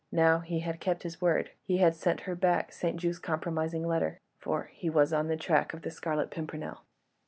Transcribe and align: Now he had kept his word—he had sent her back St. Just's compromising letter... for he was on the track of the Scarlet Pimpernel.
Now 0.11 0.39
he 0.39 0.61
had 0.61 0.79
kept 0.79 1.03
his 1.03 1.21
word—he 1.21 1.77
had 1.77 1.95
sent 1.95 2.21
her 2.21 2.33
back 2.33 2.71
St. 2.71 2.97
Just's 2.99 3.19
compromising 3.23 3.85
letter... 3.85 4.19
for 4.39 4.71
he 4.73 4.89
was 4.89 5.13
on 5.13 5.27
the 5.27 5.37
track 5.37 5.75
of 5.75 5.83
the 5.83 5.91
Scarlet 5.91 6.31
Pimpernel. 6.31 6.81